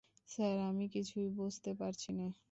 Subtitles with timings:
[0.29, 2.27] Sir, আমি কিছুই বুঝতে পারছি না।